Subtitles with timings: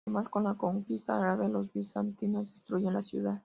[0.07, 3.39] Además, con la conquista árabe, los bizantinos destruyen la ciudad.